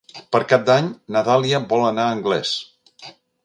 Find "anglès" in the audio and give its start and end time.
2.19-2.59